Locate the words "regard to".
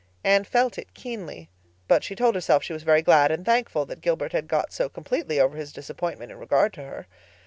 6.39-6.81